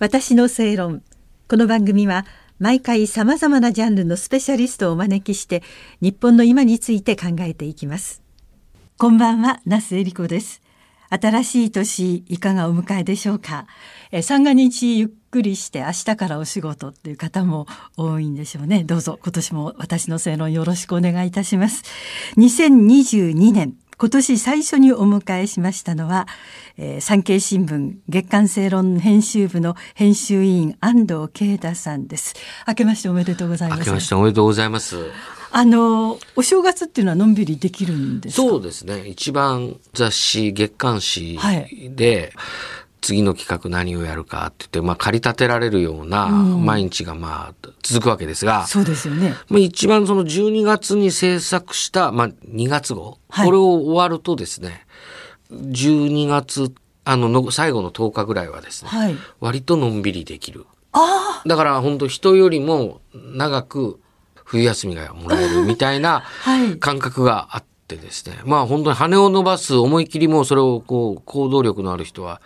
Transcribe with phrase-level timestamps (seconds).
[0.00, 1.04] 私の正論。
[1.48, 2.26] この番組は
[2.58, 5.62] 毎回さまざまなジャンルのスペシャリストをお招きして
[6.00, 8.20] 日本の今について考えていきます。
[8.98, 10.62] こんばんは那須恵理子です。
[11.10, 13.68] 新しい年いかがお迎えでしょうか。
[14.10, 17.66] え三が日ゆっくりして明日からお仕事っていう方も
[17.96, 18.82] 多いんでしょうね。
[18.82, 21.84] どうぞ今年も私の正論よろしくお願いいたします。
[22.36, 26.26] 2022年今年最初にお迎えしましたのは、
[26.76, 32.34] えー、産経新聞月刊正論編集部の編集委員安藤啓太さんです。
[32.66, 33.78] 明けましておめでとうございます。
[33.80, 35.10] 明けましておめでとうございます。
[35.52, 39.06] あのお正月っていうのはのんびりできるんですそうですね。
[39.06, 42.32] 一番雑誌月刊誌で、はい
[43.04, 49.34] 次の企画何をやるかって言って、まあ、駆り立てられるような毎日がまあ続くわけですが、うん、そうですよね。
[49.48, 54.86] まあ、一番その12月に制作した、まあ、2月号、はい、これを終わるとですね、
[55.50, 56.72] 12月、
[57.04, 60.64] あのの、最後の10日ぐらいはですね、はい、割とのんびりできる。
[60.92, 64.00] あだから本当人よりも長く
[64.44, 66.22] 冬休みがもらえるみたいな
[66.80, 72.40] 感覚があってですね、はい、まあ本当に羽を伸ばす思い切りもそれをこう行動力のある人は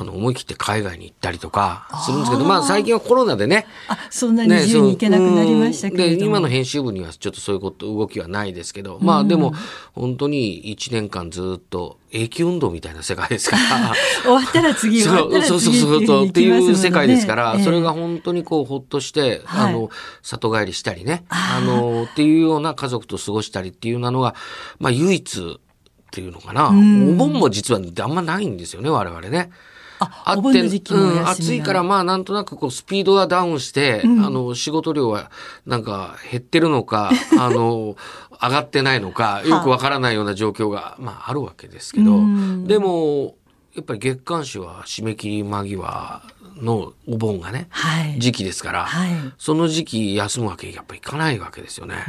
[0.00, 3.66] あの思い切って海外に行ったりとかするんですけどまあ最近はコロナでね。
[3.88, 9.54] あそんなに自由に行けなくなりましたけれども、ね、今の編集部にはちょっとそういうこと動きはないですけど、まあでも
[9.96, 13.92] 本当に1年間ずっと永久運動みたいな世界ですから。
[14.22, 19.90] 終わったら次終わったら次そうそうそうっていう世界ですから、えー、それが本当にこうほっとして、はい、あの
[20.22, 24.36] 里帰りしたりねあのっていうような家族と過ごしたりっていうのが、
[24.78, 29.50] まあ、唯一っていうのかな、お盆も実はあんまないんですよね我々ね。
[29.98, 35.30] あって、うん、暑いからまあなんとなくこうスピードはダウンして、うん、あの仕事量は
[35.66, 37.96] なんか減ってるのか、 あの、
[38.40, 42.20] 上がってないのか、よくわからないような状況が、まああるわけですけど、
[42.66, 43.34] でも、
[43.74, 46.22] やっぱり月刊誌は締め切り間際
[46.56, 52.04] のお盆がね、はい、時期ですから、はい、その時期休むわけやっぱいかないわけですよね。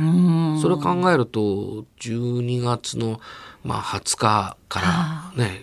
[0.62, 3.20] それを考えると12月の
[3.64, 5.62] まあ20日からね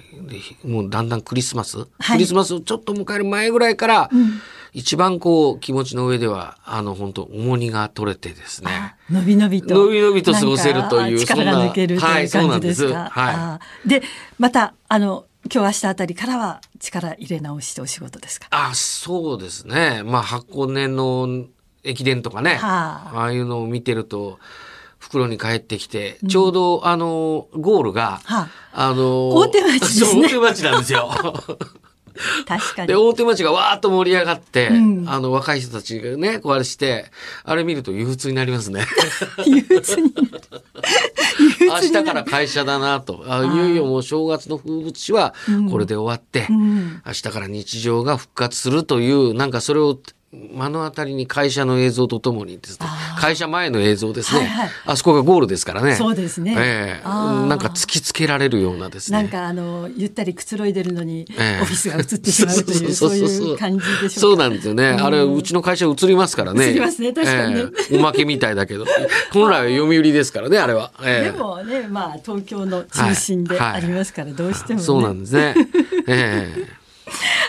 [0.65, 4.41] もうだんだんクリスマス、はい、クリスマスをちょっと迎える前ぐらいから、うん、
[4.73, 8.97] 一番こう気持ちの上ではあの本当重荷が取れてですね。
[9.11, 9.75] 伸び伸びと。
[9.75, 13.09] 伸び伸びと過ごせるという力が抜けるという感じですか？
[13.11, 14.03] はい、で
[14.39, 18.47] またあの今日明日あたりからは力入れ直してお仕事ですか？
[18.51, 21.47] あそうですねまあ箱根の
[21.85, 24.39] 駅伝とかね、はあ、ああいうのを見てると
[24.99, 30.23] 袋に帰ってきて、ちょうど、あの、ゴールが、はあ、あの、大手町ですね。
[30.27, 31.09] 大手町なんですよ。
[32.49, 32.89] 確かに。
[32.89, 37.13] で、大手町がわーっと盛り上がって、うん、あの、若い人たちがね、こうあれして、
[37.45, 38.85] あれ見ると憂鬱になりますね。
[39.47, 40.13] 憂鬱に
[41.61, 43.25] 明日から会社だなと。
[43.29, 45.35] あいよいよもう正月の風物詩は
[45.71, 49.99] これで終わって、うん、明日から日常が復活するという、なんかそれを
[50.33, 55.95] 目の当たりに会社の映像とともにですね会社前の映像ですね、はいはい、あそこがゴールですからね。
[55.97, 59.19] そうですね、えー、なんか突きつけられるようなですね。
[59.19, 61.27] なんかあのゆったりくつろいでるのに、
[61.61, 62.95] オフィスが映ってしまうという。
[62.95, 66.71] そういう感じでしょうそうなんですよね、あれうちの会社映りますからね。
[66.71, 67.13] 映りますね。
[67.13, 67.61] 確かに、ね。
[67.61, 68.87] えー、おまけみたいだけど。
[69.33, 75.55] 本来は読売ですからねあれは、えー、でもねまあ東京の中心でありますから、はい、どうしても、ね、そうなんですね。
[76.07, 76.69] ええ。
[76.73, 76.76] ー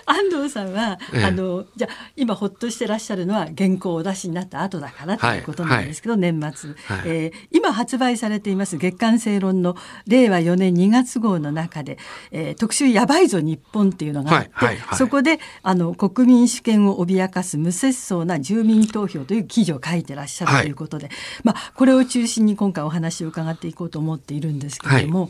[0.08, 9.76] 安藤さんは、ええ、あのじゃ今ほっとしてらっしゃるのは原稿をお出しになった後だからということなんですけど、はい、年末、はい、えー、今発売されています月刊正論の
[10.08, 11.98] 令和4年2月号の中で、
[12.32, 21.10] えー、特集やばいぞ日本っていうのがあって、はいはい、そこであの国民主権を脅かす無節操な住民投票という記事を書いてらっしゃるということで、
[21.44, 25.30] まあこれを中心に今回お話を伺っていこうと思っているんですけれども、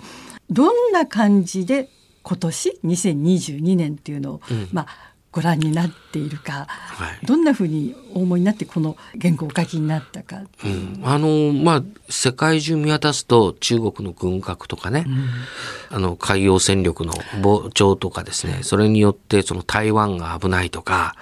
[0.49, 1.89] どんな感じで
[2.27, 4.87] 今年？2022年っていうのを、うん、まあ
[5.31, 21.15] ご覧になっているか、はい、どんなふうにお思いになってこの原稿をお書きになったか、うん、あのまあ世界中見渡すと中国の軍拡とかね、うん、あの海洋戦力の膨張とかですねそれによってその台湾が危ないとか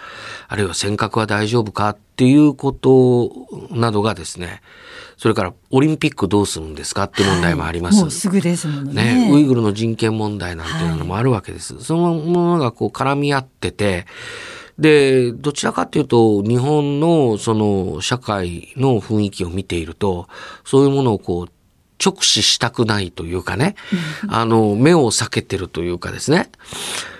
[0.48, 3.32] あるいは尖閣は大丈夫かっていうこと
[3.72, 4.62] などがですね
[5.18, 7.96] それからオリンピックどうするんですかって問題もあります。
[7.96, 9.28] はい、もうすぐですもんね。
[9.28, 11.76] ねウイグルの人権問題なんていうのもあるわけです。
[11.76, 14.06] はい、そのものがこう絡み合ってて、
[14.78, 20.28] で、どちらかというと、日本のその社会の雰囲気を見ていると、
[20.66, 21.52] そういうものをこう、
[22.04, 23.76] 直視したくないというかね、
[24.28, 26.50] あの、目を避けてるというかですね、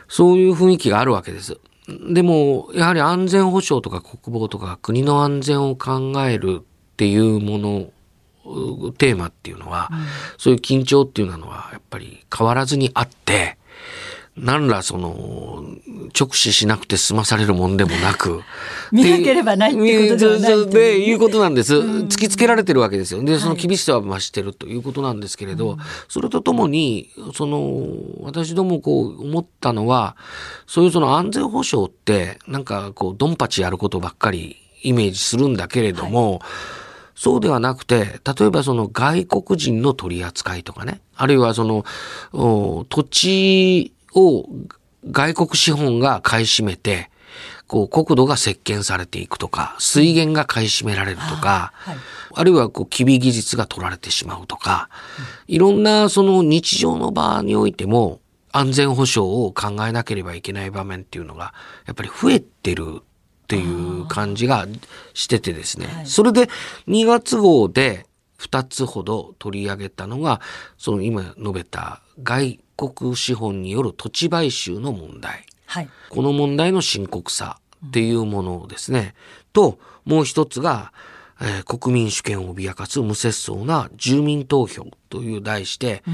[0.10, 1.58] そういう雰囲気があるわけです。
[1.88, 9.98] でも、やはり安全保障とか国防とか国の安全を考えるっていうものテーマっていうのは、うん、
[10.38, 13.55] そういう緊張っていうのはやっぱり変わらずにあって
[14.38, 15.64] 何らその、
[16.18, 18.42] 直視しなくて済まされるもんでもなく。
[18.92, 21.76] 見なければないってことではないで、いうことなんです。
[21.76, 23.24] 突きつけられてるわけですよ。
[23.24, 25.78] で、その厳しさは増してるということなんですけれど、はい、
[26.10, 27.88] それとともに、その、
[28.22, 30.18] 私どもこう思ったのは、
[30.68, 36.40] そういうその安全保障って、なんかこう、ドンパチやることばっかりイメージするんだけれども、はい
[37.16, 41.86] そうではなくて、例えばその外国人の取り扱いとかね、あるいはその
[42.90, 44.48] 土地を
[45.10, 47.10] 外国資本が買い占めて、
[47.68, 51.98] こう国土が席巻されていくとか、水源が買い占められるとか、あはい、
[52.34, 54.90] あるいはこう、機微技術が取られてしまうとか、
[55.48, 58.20] いろんなその日常の場においても、
[58.52, 61.54] 安全保障を考えなければいけない場面っていうのが、
[61.86, 64.66] やっぱり増えてるっていう感じが
[65.14, 65.88] しててですね。
[65.88, 66.50] はい、それで
[66.88, 68.06] 2月号で
[68.40, 70.40] 2つほど取り上げたのが、
[70.78, 75.46] その今述べた外国資本による土地買収の問題。
[75.66, 79.00] はい、この問題の深刻さっていうものですね。
[79.00, 79.04] うん、
[79.54, 80.94] と、もう一つが、
[81.42, 86.14] えー、国民主権を脅かす無節操な住民投票という題して、うん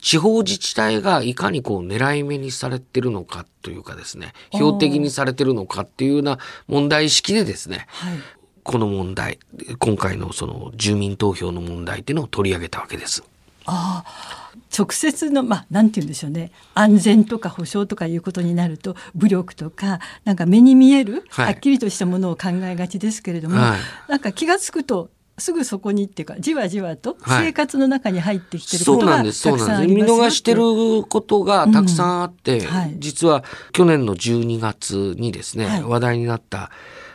[0.00, 8.18] 地方自治体がいかにこう狙い目にされてるのかというかですね、標的にされてるのかっていうような問題意識でですね、はい、
[8.62, 9.38] この問題、
[9.78, 13.24] 今回のその住民投票の問題っていうのを取り上げたわけです。
[13.68, 14.38] ああ
[14.76, 16.52] 直接のまあなんて言うんでしょうね。
[16.74, 30.62] 安全とか保障とかいうことになると武力とかなんか目に見える、はっきりとしたものを考えがちですけれども、はい、なんか気が付くとすぐそこにっていうかじわじわと生活の中に入ってきてることがたくさんあります見逃してる
[31.08, 32.66] ことがたくさんあって、うん。
[32.66, 36.70] はい、実は去年の12月にですね、はい、話題になった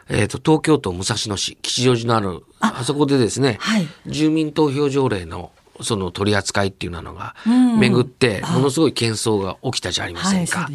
[0.10, 3.58] えっ、ー、と、東京都武蔵野市、吉祥寺のある、あそこでですね、
[4.06, 10.70] 住民投票条例のその取り扱いっていうのが巡って、ものすごい喧騒が起きたじゃありませんか。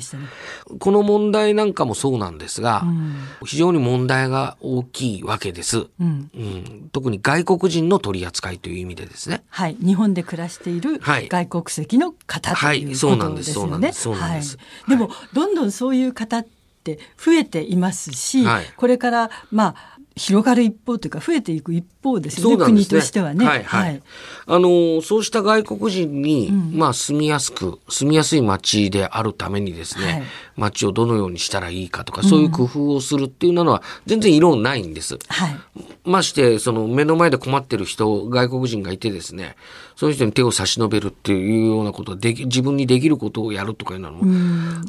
[0.79, 3.15] この問題なんかもそうなんですが、うん、
[3.47, 9.43] 非常に問題が大きいわけです、うん、うん、特に外国人の取り扱いという意味でですね。
[9.49, 9.77] はい。
[9.81, 13.15] 日本で暮らしている外国籍の方ということですよね。
[13.15, 13.53] はい、そうなんです。
[13.53, 14.01] そうなんです。
[14.03, 14.59] そうなんです。
[14.89, 16.47] でも、どんどんそういう方っ
[16.85, 22.65] て増えていますし、はい、これからまあ広がる一方というか増えていく一方ですよね、ね。
[22.65, 23.47] 国としてはね。
[23.47, 24.03] はい、はい、はい、
[24.47, 30.23] あのそうした外国人に、うん、まあ住みやすく住みやすい街であるためにですね、はい、
[30.56, 35.19] 街をどのようにしたらいいかとかそういう工夫をするっていうのは全然異論ないんです。
[35.29, 35.56] はい、
[36.05, 39.56] ましてその目の前で困ってる人外国人がいてですね
[39.97, 44.23] その人に手を差し伸べるっていうようなことで自分にできることをやるとかいうのも、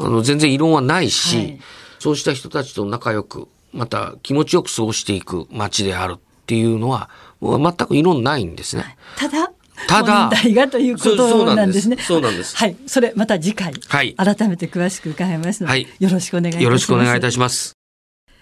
[0.04, 1.60] あの全然異論はないし、はい、
[2.00, 7.10] そうした人たちと仲良くまた気持ちよく過ごしていく街であるっていうのは、
[7.42, 8.98] 全く異論ないんですね。
[9.18, 9.52] ただ、
[9.88, 11.98] ただ、問題がということなんですね。
[11.98, 12.58] そうなんです。
[12.58, 12.76] はい。
[12.86, 16.64] それ、また次回、はい、改めて詳しく伺いますので、はい、よろしくお願いいたします。
[16.64, 17.74] よろしくお願いいたします。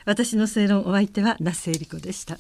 [0.06, 2.38] 私の正論お相手は、那須恵理子でした。